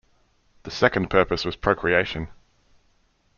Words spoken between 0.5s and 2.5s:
The second purpose was procreation.